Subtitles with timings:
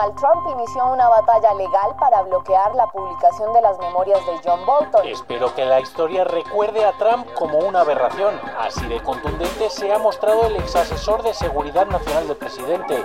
[0.00, 4.64] Donald Trump inició una batalla legal para bloquear la publicación de las memorias de John
[4.64, 5.06] Bolton.
[5.06, 8.40] Espero que la historia recuerde a Trump como una aberración.
[8.58, 13.04] Así de contundente se ha mostrado el ex asesor de seguridad nacional del presidente.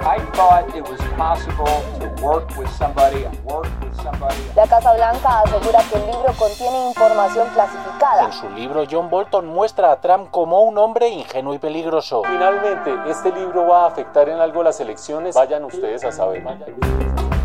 [4.56, 8.26] La Casa Blanca asegura que el libro contiene información clasificada.
[8.26, 12.22] En su libro, John Bolton muestra a Trump como un hombre ingenuo y peligroso.
[12.24, 15.36] Finalmente, ¿este libro va a afectar en algo las elecciones?
[15.36, 16.42] Vayan ustedes a saber.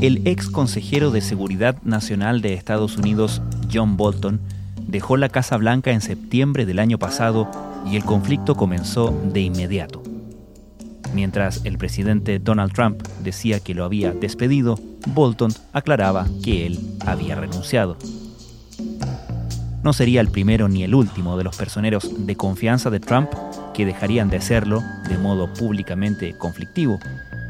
[0.00, 4.40] El ex consejero de Seguridad Nacional de Estados Unidos, John Bolton,
[4.88, 7.50] dejó la Casa Blanca en septiembre del año pasado
[7.84, 10.02] y el conflicto comenzó de inmediato.
[11.12, 14.78] Mientras el presidente Donald Trump decía que lo había despedido,
[15.08, 17.98] Bolton aclaraba que él había renunciado.
[19.82, 23.28] No sería el primero ni el último de los personeros de confianza de Trump
[23.74, 26.98] que dejarían de serlo de modo públicamente conflictivo,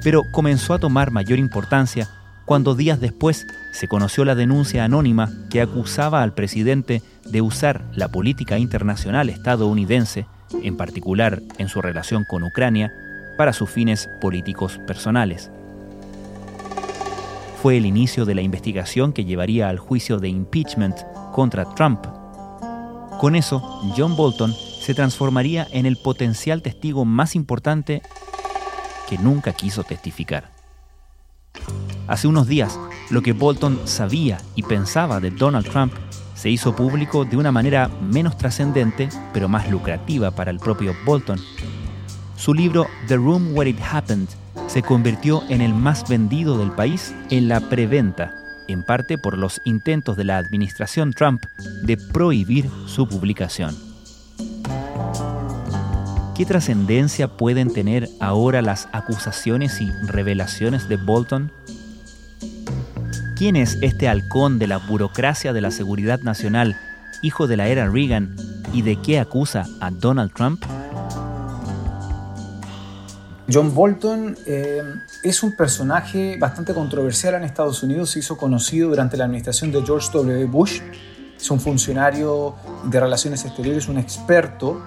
[0.03, 2.09] pero comenzó a tomar mayor importancia
[2.51, 8.09] cuando días después se conoció la denuncia anónima que acusaba al presidente de usar la
[8.09, 10.27] política internacional estadounidense,
[10.65, 12.93] en particular en su relación con Ucrania,
[13.39, 15.49] para sus fines políticos personales.
[17.63, 20.97] Fue el inicio de la investigación que llevaría al juicio de impeachment
[21.31, 22.05] contra Trump.
[23.21, 23.61] Con eso,
[23.97, 28.03] John Bolton se transformaría en el potencial testigo más importante
[29.09, 30.60] que nunca quiso testificar.
[32.11, 32.77] Hace unos días,
[33.11, 35.93] lo que Bolton sabía y pensaba de Donald Trump
[36.35, 41.39] se hizo público de una manera menos trascendente, pero más lucrativa para el propio Bolton.
[42.35, 44.27] Su libro The Room Where It Happened
[44.67, 48.35] se convirtió en el más vendido del país en la preventa,
[48.67, 51.45] en parte por los intentos de la administración Trump
[51.85, 53.77] de prohibir su publicación.
[56.37, 61.53] ¿Qué trascendencia pueden tener ahora las acusaciones y revelaciones de Bolton?
[63.41, 66.77] ¿Quién es este halcón de la burocracia de la seguridad nacional,
[67.23, 68.37] hijo de la era Reagan,
[68.75, 70.63] y de qué acusa a Donald Trump?
[73.51, 74.83] John Bolton eh,
[75.23, 79.83] es un personaje bastante controversial en Estados Unidos, se hizo conocido durante la administración de
[79.87, 80.45] George W.
[80.45, 80.83] Bush.
[81.35, 84.83] Es un funcionario de relaciones exteriores, un experto,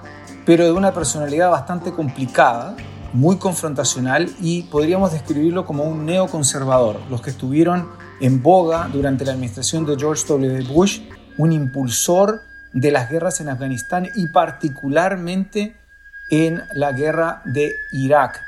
[0.46, 2.78] pero de una personalidad bastante complicada,
[3.14, 7.00] muy confrontacional y podríamos describirlo como un neoconservador.
[7.09, 10.63] Los que estuvieron en boga durante la administración de George W.
[10.73, 11.01] Bush,
[11.38, 12.39] un impulsor
[12.72, 15.75] de las guerras en Afganistán y particularmente
[16.29, 18.39] en la guerra de Irak.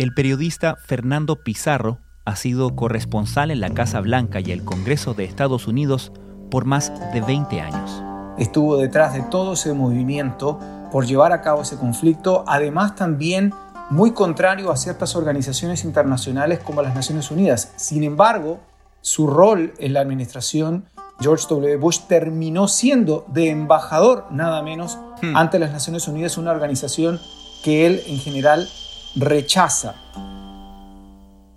[0.00, 5.22] El periodista Fernando Pizarro ha sido corresponsal en la Casa Blanca y el Congreso de
[5.22, 6.10] Estados Unidos
[6.50, 8.02] por más de 20 años.
[8.38, 10.58] Estuvo detrás de todo ese movimiento
[10.90, 13.54] por llevar a cabo ese conflicto, además también
[13.88, 17.72] muy contrario a ciertas organizaciones internacionales como las Naciones Unidas.
[17.76, 18.58] Sin embargo,
[19.06, 20.86] su rol en la administración,
[21.20, 21.76] George W.
[21.76, 25.36] Bush terminó siendo de embajador, nada menos, hmm.
[25.36, 27.20] ante las Naciones Unidas, una organización
[27.62, 28.68] que él en general
[29.14, 29.94] rechaza.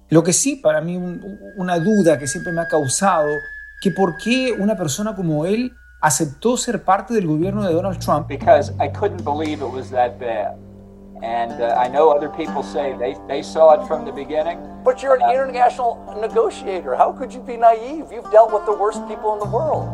[0.10, 0.96] Lo que sí, para mí,
[1.58, 3.30] una duda que siempre me ha causado,
[3.82, 8.28] que por qué una persona como él aceptó ser parte del gobierno de Donald Trump.
[8.28, 10.56] Because I couldn't believe it was that bad.
[11.22, 14.58] And uh, I know other people say they, they saw it from the beginning.
[14.84, 16.96] But you're an uh, international negotiator.
[16.96, 18.12] How could you be naive?
[18.12, 19.88] You've dealt with the worst people in the world.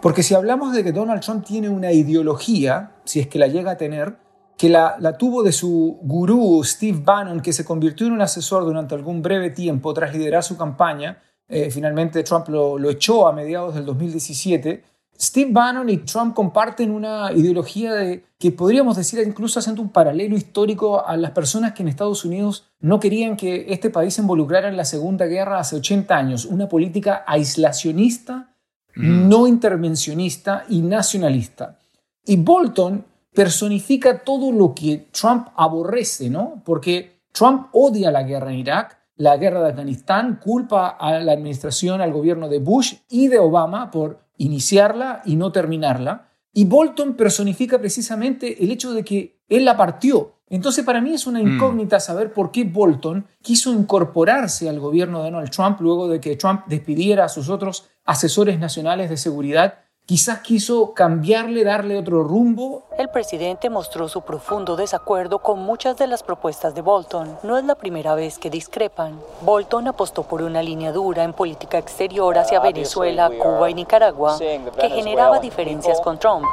[0.00, 3.70] Porque si hablamos de que Donald Trump tiene una ideología, si es que la llega
[3.70, 4.18] a tener,
[4.58, 8.64] que la, la, tuvo de su gurú Steve Bannon, que se convirtió en un asesor
[8.64, 13.32] durante algún breve tiempo tras liderar su campaña, eh, finalmente Trump lo, lo, echó a
[13.32, 14.84] mediados del 2017,
[15.20, 20.36] Steve Bannon y Trump comparten una ideología de, que podríamos decir incluso haciendo un paralelo
[20.36, 24.68] histórico a las personas que en Estados Unidos no querían que este país se involucrara
[24.68, 28.54] en la Segunda Guerra hace 80 años, una política aislacionista,
[28.96, 31.78] no intervencionista y nacionalista.
[32.24, 36.62] Y Bolton personifica todo lo que Trump aborrece, ¿no?
[36.64, 42.00] Porque Trump odia la guerra en Irak, la guerra de Afganistán, culpa a la administración,
[42.00, 46.30] al gobierno de Bush y de Obama por iniciarla y no terminarla.
[46.52, 50.34] Y Bolton personifica precisamente el hecho de que él la partió.
[50.48, 51.48] Entonces para mí es una mm.
[51.48, 56.36] incógnita saber por qué Bolton quiso incorporarse al gobierno de Donald Trump luego de que
[56.36, 62.82] Trump despidiera a sus otros asesores nacionales de seguridad Quizás quiso cambiarle, darle otro rumbo.
[62.98, 67.38] El presidente mostró su profundo desacuerdo con muchas de las propuestas de Bolton.
[67.42, 69.18] No es la primera vez que discrepan.
[69.40, 74.90] Bolton apostó por una línea dura en política exterior hacia Venezuela, Cuba y Nicaragua, que
[74.90, 76.44] generaba diferencias con Trump.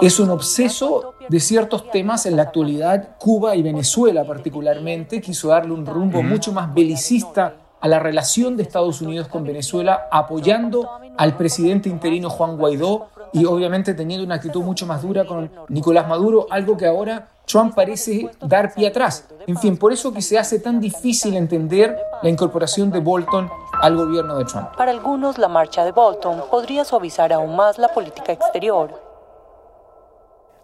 [0.00, 5.20] Es un obseso de ciertos temas en la actualidad, Cuba y Venezuela particularmente.
[5.20, 10.08] Quiso darle un rumbo mucho más belicista a la relación de Estados Unidos con Venezuela,
[10.10, 15.50] apoyando al presidente interino Juan Guaidó y obviamente teniendo una actitud mucho más dura con
[15.68, 19.28] Nicolás Maduro, algo que ahora Trump parece dar pie atrás.
[19.46, 23.96] En fin, por eso que se hace tan difícil entender la incorporación de Bolton al
[23.96, 24.68] gobierno de Trump.
[24.76, 29.06] Para algunos, la marcha de Bolton podría suavizar aún más la política exterior.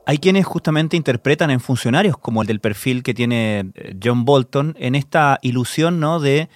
[0.05, 4.75] Hay quienes justamente interpretan en funcionarios como el del perfil que tiene eh, John Bolton
[4.79, 6.19] en esta ilusión ¿no?
[6.19, 6.49] de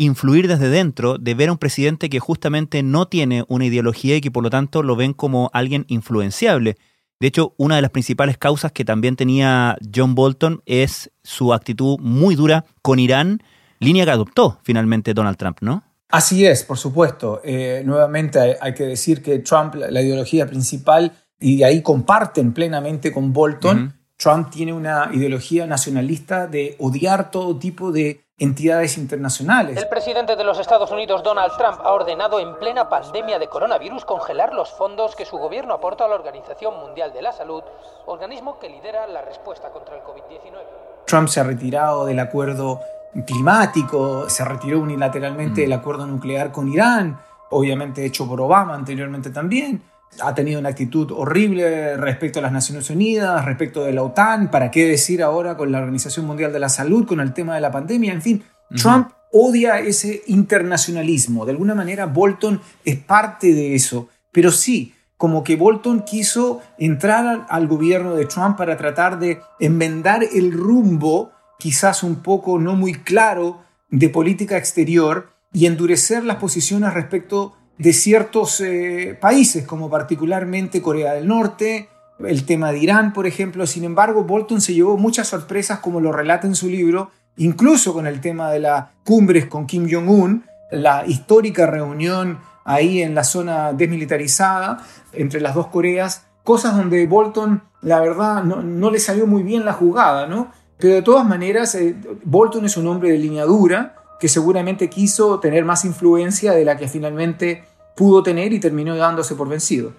[0.00, 4.22] influir desde dentro, de ver a un presidente que justamente no tiene una ideología y
[4.22, 6.78] que por lo tanto lo ven como alguien influenciable.
[7.20, 11.98] De hecho, una de las principales causas que también tenía John Bolton es su actitud
[12.00, 13.42] muy dura con Irán,
[13.78, 15.84] línea que adoptó finalmente Donald Trump, ¿no?
[16.08, 17.42] Así es, por supuesto.
[17.44, 23.34] Eh, nuevamente hay, que decir que Trump, la, ideología principal, y ahí comparten plenamente con
[23.34, 29.76] Bolton, Trump tiene una ideología nacionalista de odiar todo tipo de entidades internacionales.
[29.76, 34.06] El presidente de los Estados Unidos, Donald Trump, ha ordenado en plena pandemia de coronavirus
[34.06, 37.62] congelar los fondos que su gobierno aporta a la Organización Mundial de la Salud,
[38.06, 41.04] organismo que lidera la respuesta contra el COVID-19.
[41.06, 42.80] Trump se ha retirado del acuerdo
[43.26, 47.20] climático, se retiró unilateralmente del acuerdo nuclear con Irán,
[47.50, 49.82] obviamente hecho por Obama anteriormente también
[50.22, 54.70] ha tenido una actitud horrible respecto a las Naciones Unidas, respecto de la OTAN, ¿para
[54.70, 57.70] qué decir ahora con la Organización Mundial de la Salud, con el tema de la
[57.70, 58.12] pandemia?
[58.12, 58.42] En fin,
[58.76, 61.44] Trump odia ese internacionalismo.
[61.44, 64.08] De alguna manera, Bolton es parte de eso.
[64.32, 70.24] Pero sí, como que Bolton quiso entrar al gobierno de Trump para tratar de enmendar
[70.24, 76.94] el rumbo, quizás un poco no muy claro, de política exterior y endurecer las posiciones
[76.94, 81.88] respecto de ciertos eh, países, como particularmente Corea del Norte,
[82.18, 83.66] el tema de Irán, por ejemplo.
[83.66, 88.06] Sin embargo, Bolton se llevó muchas sorpresas, como lo relata en su libro, incluso con
[88.06, 93.72] el tema de las cumbres con Kim Jong-un, la histórica reunión ahí en la zona
[93.72, 94.84] desmilitarizada
[95.14, 99.72] entre las dos Coreas, cosas donde Bolton, la verdad, no, le salió muy bien la
[99.72, 100.52] jugada, ¿no?
[100.76, 105.40] Pero de todas maneras, eh, Bolton es un hombre de línea dura, que seguramente quiso
[105.40, 107.64] tener más influencia de la que finalmente
[107.96, 109.92] pudo tener y terminó dándose por vencido.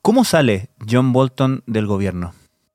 [0.00, 2.32] ¿Cómo sale John Bolton del gobierno?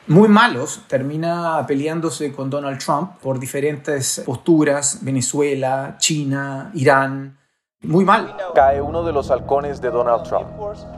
[0.07, 7.38] Muy malos, termina peleándose con Donald Trump por diferentes posturas, Venezuela, China, Irán,
[7.83, 8.35] muy mal.
[8.56, 10.47] Cae uno de los halcones de Donald Trump.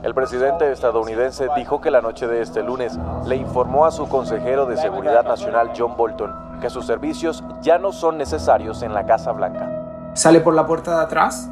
[0.01, 4.65] El presidente estadounidense dijo que la noche de este lunes le informó a su consejero
[4.65, 9.31] de Seguridad Nacional John Bolton que sus servicios ya no son necesarios en la Casa
[9.31, 10.11] Blanca.
[10.13, 11.49] Sale por la puerta de atrás,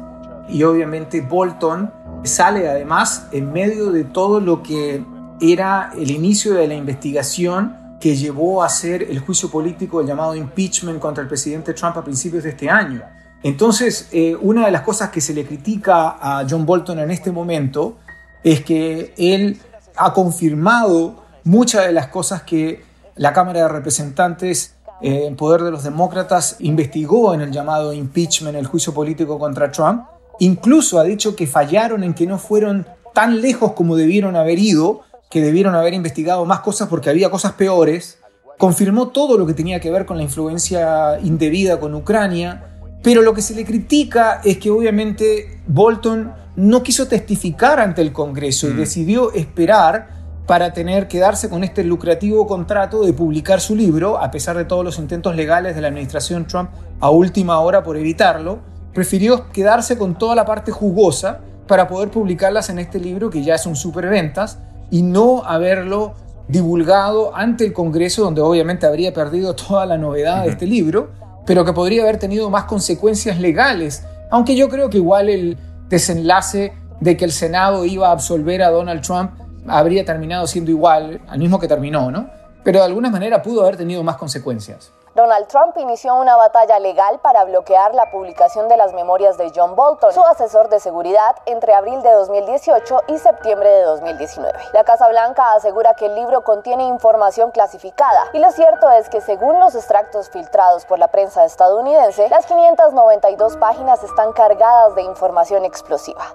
[0.48, 1.92] y obviamente Bolton
[2.24, 5.04] sale además en medio de todo lo que
[5.40, 10.34] era el inicio de la investigación que llevó a hacer el juicio político, el llamado
[10.34, 13.02] impeachment contra el presidente Trump a principios de este año.
[13.42, 17.30] Entonces, eh, una de las cosas que se le critica a John Bolton en este
[17.30, 17.98] momento
[18.42, 19.60] es que él
[19.96, 22.84] ha confirmado muchas de las cosas que
[23.16, 28.56] la Cámara de Representantes eh, en poder de los demócratas investigó en el llamado impeachment,
[28.56, 30.04] el juicio político contra Trump,
[30.38, 35.00] Incluso ha dicho que fallaron en que no fueron tan lejos como debieron haber ido,
[35.30, 38.18] que debieron haber investigado más cosas porque había cosas peores.
[38.56, 42.64] Confirmó todo lo que tenía que ver con la influencia indebida con Ucrania.
[43.02, 48.12] Pero lo que se le critica es que obviamente Bolton no quiso testificar ante el
[48.12, 48.76] Congreso y mm.
[48.76, 54.56] decidió esperar para tener quedarse con este lucrativo contrato de publicar su libro, a pesar
[54.56, 58.60] de todos los intentos legales de la administración Trump a última hora por evitarlo
[58.98, 61.38] prefirió quedarse con toda la parte jugosa
[61.68, 64.58] para poder publicarlas en este libro que ya es un superventas
[64.90, 66.14] y no haberlo
[66.48, 71.10] divulgado ante el Congreso, donde obviamente habría perdido toda la novedad de este libro,
[71.46, 74.02] pero que podría haber tenido más consecuencias legales,
[74.32, 75.56] aunque yo creo que igual el
[75.88, 79.30] desenlace de que el Senado iba a absolver a Donald Trump
[79.68, 82.30] habría terminado siendo igual al mismo que terminó, ¿no?
[82.68, 84.92] Pero de alguna manera pudo haber tenido más consecuencias.
[85.14, 89.74] Donald Trump inició una batalla legal para bloquear la publicación de las memorias de John
[89.74, 94.52] Bolton, su asesor de seguridad, entre abril de 2018 y septiembre de 2019.
[94.74, 99.22] La Casa Blanca asegura que el libro contiene información clasificada y lo cierto es que
[99.22, 105.64] según los extractos filtrados por la prensa estadounidense, las 592 páginas están cargadas de información
[105.64, 106.34] explosiva.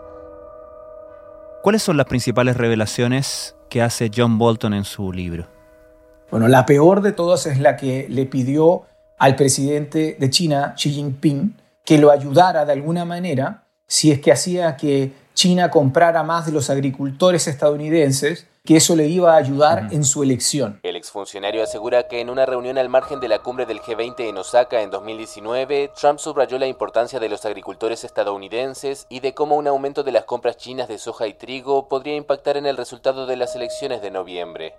[1.62, 5.52] ¿Cuáles son las principales revelaciones que hace John Bolton en su libro?
[6.32, 8.84] Bueno, la peor de todas es la que le pidió
[9.18, 14.32] al presidente de China, Xi Jinping, que lo ayudara de alguna manera si es que
[14.32, 19.89] hacía que China comprara más de los agricultores estadounidenses, que eso le iba a ayudar
[19.92, 20.80] en su elección.
[20.84, 24.38] El exfuncionario asegura que en una reunión al margen de la cumbre del G20 en
[24.38, 29.68] Osaka en 2019, Trump subrayó la importancia de los agricultores estadounidenses y de cómo un
[29.68, 33.36] aumento de las compras chinas de soja y trigo podría impactar en el resultado de
[33.36, 34.75] las elecciones de noviembre.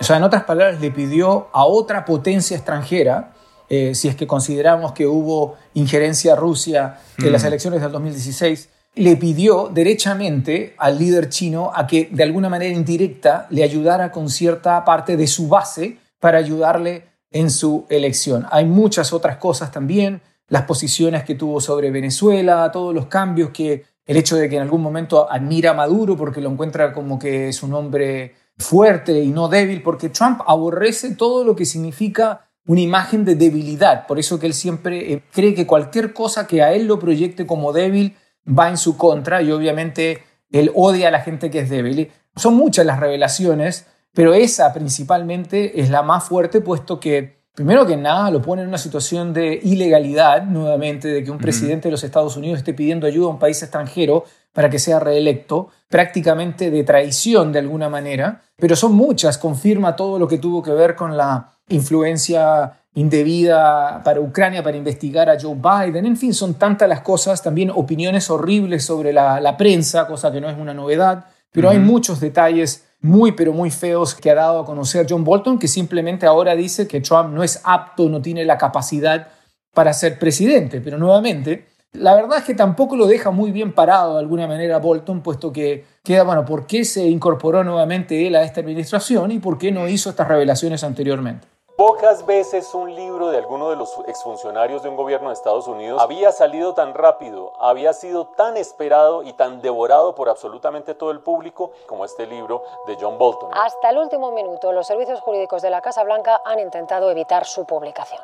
[0.00, 3.32] O sea, en otras palabras, le pidió a otra potencia extranjera,
[3.68, 9.16] eh, si es que consideramos que hubo injerencia Rusia en las elecciones del 2016, le
[9.16, 14.84] pidió derechamente al líder chino a que de alguna manera indirecta le ayudara con cierta
[14.84, 18.46] parte de su base para ayudarle en su elección.
[18.50, 23.84] Hay muchas otras cosas también, las posiciones que tuvo sobre Venezuela, todos los cambios que
[24.06, 27.48] el hecho de que en algún momento admira a Maduro porque lo encuentra como que
[27.48, 32.80] es un hombre fuerte y no débil, porque Trump aborrece todo lo que significa una
[32.80, 34.06] imagen de debilidad.
[34.06, 37.46] Por eso que él siempre eh, cree que cualquier cosa que a él lo proyecte
[37.46, 41.70] como débil va en su contra y obviamente él odia a la gente que es
[41.70, 42.10] débil.
[42.34, 47.96] Son muchas las revelaciones, pero esa principalmente es la más fuerte, puesto que primero que
[47.96, 52.04] nada lo pone en una situación de ilegalidad, nuevamente, de que un presidente de los
[52.04, 54.24] Estados Unidos esté pidiendo ayuda a un país extranjero
[54.56, 60.18] para que sea reelecto, prácticamente de traición de alguna manera, pero son muchas, confirma todo
[60.18, 65.56] lo que tuvo que ver con la influencia indebida para Ucrania para investigar a Joe
[65.56, 70.40] Biden, en fin, son tantas las cosas, también opiniones horribles sobre la, prensa, cosa que
[70.40, 74.60] no es una novedad, pero hay muchos detalles muy, pero muy feos que ha dado
[74.60, 78.46] a conocer John Bolton, que simplemente ahora dice que Trump no es apto, no tiene
[78.46, 79.28] la capacidad
[79.74, 84.14] para ser presidente, pero nuevamente la verdad es que tampoco lo deja muy bien parado
[84.14, 88.42] de alguna manera Bolton, puesto que queda, bueno, ¿por qué se incorporó nuevamente él a
[88.42, 91.48] esta administración y por qué no hizo estas revelaciones anteriormente?
[91.76, 96.00] Pocas veces un libro de alguno de los exfuncionarios de un gobierno de Estados Unidos
[96.00, 101.20] había salido tan rápido, había sido tan esperado y tan devorado por absolutamente todo el
[101.20, 103.50] público como este libro de John Bolton.
[103.52, 107.66] Hasta el último minuto, los servicios jurídicos de la Casa Blanca han intentado evitar su
[107.66, 108.22] publicación.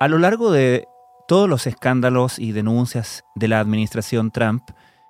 [0.00, 0.88] A lo largo de
[1.28, 4.62] todos los escándalos y denuncias de la administración Trump,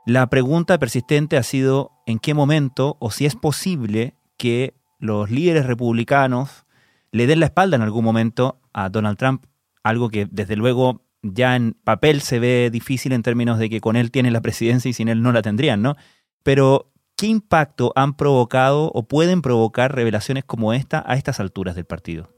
[0.04, 5.64] la pregunta persistente ha sido en qué momento o si es posible que los líderes
[5.66, 6.66] republicanos
[7.12, 9.44] le den la espalda en algún momento a Donald Trump,
[9.84, 13.94] algo que desde luego ya en papel se ve difícil en términos de que con
[13.94, 15.94] él tiene la presidencia y sin él no la tendrían, ¿no?
[16.42, 21.84] Pero, ¿qué impacto han provocado o pueden provocar revelaciones como esta a estas alturas del
[21.84, 22.28] partido?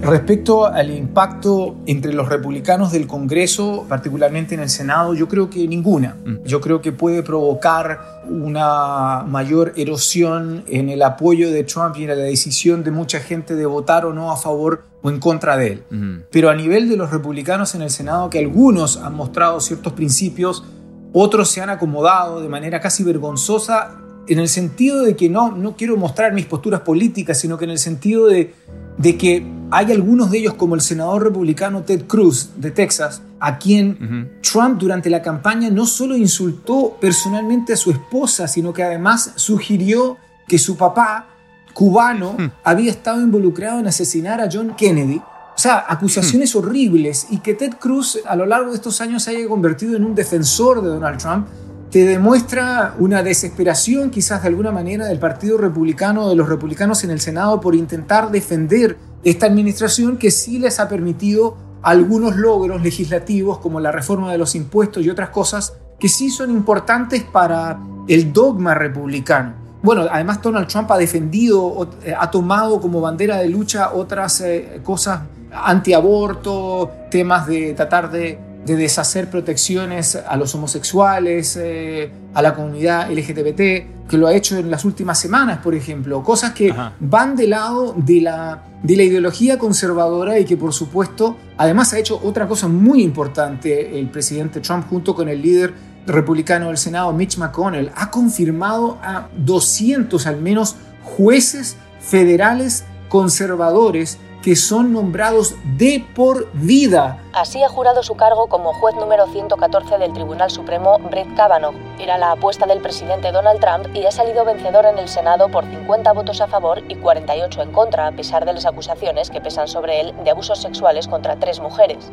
[0.00, 5.66] Respecto al impacto entre los republicanos del Congreso, particularmente en el Senado, yo creo que
[5.66, 6.16] ninguna.
[6.24, 6.44] Mm.
[6.44, 12.08] Yo creo que puede provocar una mayor erosión en el apoyo de Trump y en
[12.10, 15.72] la decisión de mucha gente de votar o no a favor o en contra de
[15.72, 15.82] él.
[15.90, 16.16] Mm.
[16.30, 20.64] Pero a nivel de los republicanos en el Senado, que algunos han mostrado ciertos principios,
[21.12, 23.98] otros se han acomodado de manera casi vergonzosa
[24.28, 27.70] en el sentido de que no, no quiero mostrar mis posturas políticas, sino que en
[27.70, 28.54] el sentido de
[28.98, 33.58] de que hay algunos de ellos, como el senador republicano Ted Cruz de Texas, a
[33.58, 39.32] quien Trump durante la campaña no solo insultó personalmente a su esposa, sino que además
[39.36, 41.26] sugirió que su papá,
[41.74, 45.16] cubano, había estado involucrado en asesinar a John Kennedy.
[45.18, 49.30] O sea, acusaciones horribles y que Ted Cruz a lo largo de estos años se
[49.30, 51.48] haya convertido en un defensor de Donald Trump
[51.96, 57.10] te demuestra una desesperación quizás de alguna manera del Partido Republicano, de los republicanos en
[57.10, 63.60] el Senado por intentar defender esta administración que sí les ha permitido algunos logros legislativos
[63.60, 68.30] como la reforma de los impuestos y otras cosas que sí son importantes para el
[68.30, 69.54] dogma republicano.
[69.82, 74.82] Bueno, además Donald Trump ha defendido, eh, ha tomado como bandera de lucha otras eh,
[74.84, 82.54] cosas antiaborto, temas de tratar de de deshacer protecciones a los homosexuales, eh, a la
[82.54, 87.36] comunidad LGBT, que lo ha hecho en las últimas semanas, por ejemplo, cosas que van
[87.36, 92.20] del lado de la, de la ideología conservadora y que por supuesto además ha hecho
[92.22, 95.72] otra cosa muy importante el presidente Trump junto con el líder
[96.06, 104.54] republicano del Senado, Mitch McConnell, ha confirmado a 200 al menos jueces federales conservadores que
[104.54, 107.18] son nombrados de por vida.
[107.32, 111.74] Así ha jurado su cargo como juez número 114 del Tribunal Supremo Brett Kavanaugh.
[111.98, 115.64] Era la apuesta del presidente Donald Trump y ha salido vencedor en el Senado por
[115.68, 119.66] 50 votos a favor y 48 en contra, a pesar de las acusaciones que pesan
[119.66, 122.12] sobre él de abusos sexuales contra tres mujeres.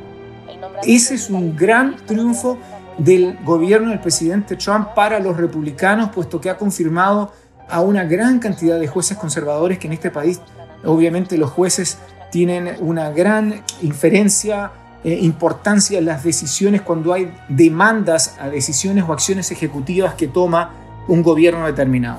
[0.82, 2.58] Ese es un gran triunfo
[2.98, 7.32] del gobierno del presidente Trump para los republicanos, puesto que ha confirmado
[7.70, 10.42] a una gran cantidad de jueces conservadores que en este país,
[10.84, 12.00] obviamente los jueces
[12.34, 14.72] tienen una gran inferencia,
[15.04, 20.72] eh, importancia en las decisiones cuando hay demandas a decisiones o acciones ejecutivas que toma
[21.08, 22.18] un gobierno determinado.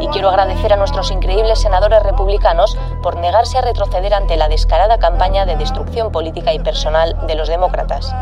[0.00, 4.98] Y quiero agradecer a nuestros increíbles senadores republicanos por negarse a retroceder ante la descarada
[4.98, 8.12] campaña de destrucción política y personal de los demócratas.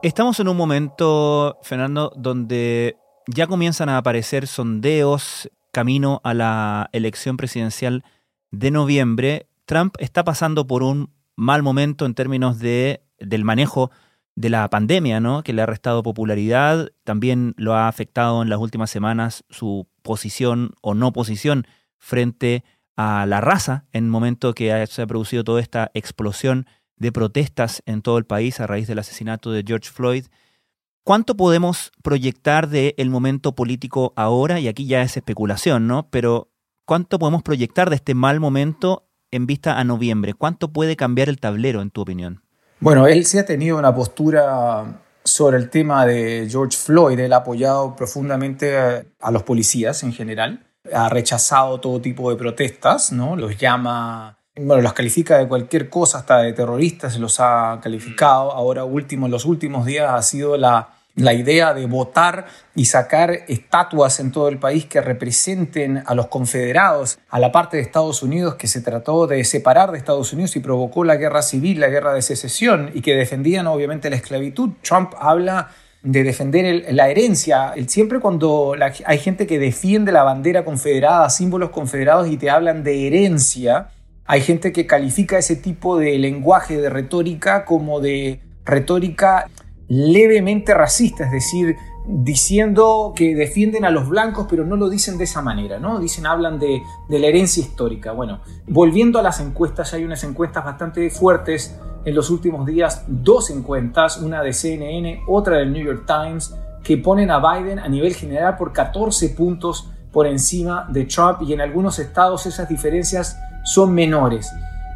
[0.00, 7.36] Estamos en un momento, Fernando, donde ya comienzan a aparecer sondeos camino a la elección
[7.36, 8.04] presidencial
[8.52, 9.48] de noviembre.
[9.66, 13.90] Trump está pasando por un mal momento en términos de, del manejo
[14.36, 15.42] de la pandemia, ¿no?
[15.42, 20.74] que le ha restado popularidad, también lo ha afectado en las últimas semanas su posición
[20.80, 22.62] o no posición frente
[22.96, 26.66] a la raza en el momento que se ha producido toda esta explosión
[26.98, 30.26] de protestas en todo el país a raíz del asesinato de George Floyd.
[31.04, 34.60] ¿Cuánto podemos proyectar del momento político ahora?
[34.60, 36.10] Y aquí ya es especulación, ¿no?
[36.10, 36.50] Pero
[36.84, 40.34] ¿cuánto podemos proyectar de este mal momento en vista a noviembre?
[40.34, 42.42] ¿Cuánto puede cambiar el tablero, en tu opinión?
[42.80, 47.18] Bueno, él sí ha tenido una postura sobre el tema de George Floyd.
[47.18, 50.66] Él ha apoyado profundamente a los policías en general.
[50.92, 53.36] Ha rechazado todo tipo de protestas, ¿no?
[53.36, 58.52] Los llama bueno, los califica de cualquier cosa, hasta de terroristas los ha calificado.
[58.52, 63.30] Ahora último, en los últimos días ha sido la, la idea de votar y sacar
[63.48, 68.22] estatuas en todo el país que representen a los confederados, a la parte de Estados
[68.22, 71.88] Unidos que se trató de separar de Estados Unidos y provocó la guerra civil, la
[71.88, 74.70] guerra de secesión y que defendían obviamente la esclavitud.
[74.82, 75.70] Trump habla
[76.02, 77.74] de defender la herencia.
[77.88, 83.08] Siempre cuando hay gente que defiende la bandera confederada, símbolos confederados y te hablan de
[83.08, 83.88] herencia,
[84.28, 89.48] hay gente que califica ese tipo de lenguaje, de retórica, como de retórica
[89.88, 95.24] levemente racista, es decir, diciendo que defienden a los blancos, pero no lo dicen de
[95.24, 95.98] esa manera, ¿no?
[95.98, 98.12] Dicen, hablan de, la herencia histórica.
[98.12, 103.48] Bueno, volviendo a las encuestas, hay unas encuestas bastante fuertes en los últimos días, dos
[103.48, 108.14] encuestas, una de CNN, otra del New York Times, que ponen a Biden a nivel
[108.14, 113.94] general por 14 puntos por encima de Trump y en algunos estados esas diferencias son
[113.94, 114.50] menores.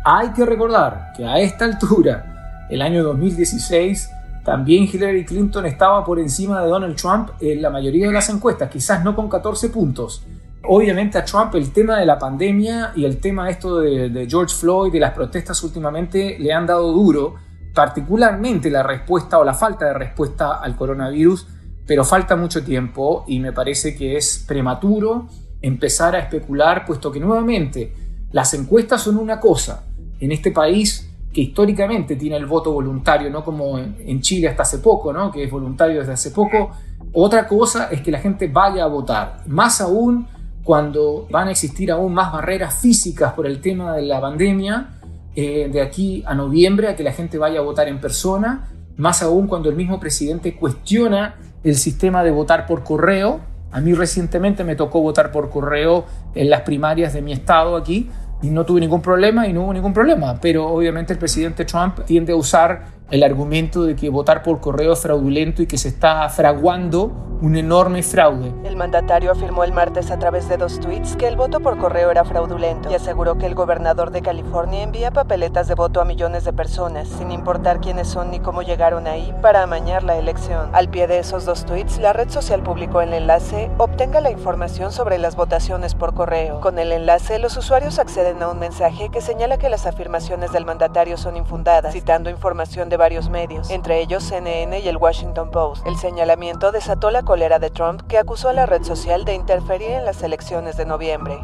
[0.04, 4.10] Hay que recordar que a esta altura, el año 2016,
[4.44, 8.68] también Hillary Clinton estaba por encima de Donald Trump en la mayoría de las encuestas,
[8.68, 10.24] quizás no con 14 puntos.
[10.64, 14.54] Obviamente a Trump el tema de la pandemia y el tema esto de, de George
[14.54, 17.36] Floyd, de las protestas últimamente, le han dado duro,
[17.74, 21.46] particularmente la respuesta o la falta de respuesta al coronavirus,
[21.86, 25.28] pero falta mucho tiempo y me parece que es prematuro
[25.60, 27.92] empezar a especular, puesto que nuevamente
[28.32, 29.84] las encuestas son una cosa.
[30.20, 34.78] En este país que históricamente tiene el voto voluntario, no como en Chile hasta hace
[34.78, 35.30] poco, ¿no?
[35.30, 36.70] que es voluntario desde hace poco,
[37.14, 39.42] otra cosa es que la gente vaya a votar.
[39.46, 40.26] Más aún
[40.62, 44.88] cuando van a existir aún más barreras físicas por el tema de la pandemia,
[45.34, 49.22] eh, de aquí a noviembre, a que la gente vaya a votar en persona, más
[49.22, 53.40] aún cuando el mismo presidente cuestiona el sistema de votar por correo.
[53.72, 56.04] A mí recientemente me tocó votar por correo
[56.34, 58.10] en las primarias de mi estado aquí
[58.42, 60.38] y no tuve ningún problema y no hubo ningún problema.
[60.40, 64.92] Pero obviamente el presidente Trump tiende a usar el argumento de que votar por correo
[64.92, 68.54] es fraudulento y que se está fraguando un enorme fraude.
[68.62, 72.12] El mandatario afirmó el martes a través de dos tweets que el voto por correo
[72.12, 76.44] era fraudulento y aseguró que el gobernador de California envía papeletas de voto a millones
[76.44, 80.70] de personas, sin importar quiénes son ni cómo llegaron ahí, para amañar la elección.
[80.72, 84.92] Al pie de esos dos tweets, la red social publicó el enlace Obtenga la información
[84.92, 86.60] sobre las votaciones por correo.
[86.60, 90.64] Con el enlace, los usuarios acceden a un mensaje que señala que las afirmaciones del
[90.64, 95.84] mandatario son infundadas, citando información de varios medios, entre ellos CNN y el Washington Post.
[95.88, 99.92] El señalamiento desató la cólera de Trump, que acusó a la red social de interferir
[99.92, 101.38] en las elecciones de noviembre.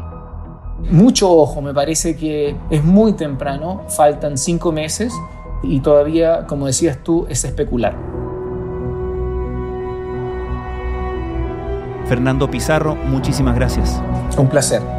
[0.91, 5.11] Mucho ojo, me parece que es muy temprano, faltan cinco meses
[5.63, 7.95] y todavía, como decías tú, es especular.
[12.05, 13.99] Fernando Pizarro, muchísimas gracias.
[14.37, 14.98] Un placer.